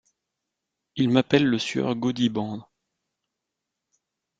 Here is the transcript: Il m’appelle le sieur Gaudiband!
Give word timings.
Il 0.95 1.11
m’appelle 1.11 1.45
le 1.45 1.59
sieur 1.59 1.93
Gaudiband! 1.93 2.67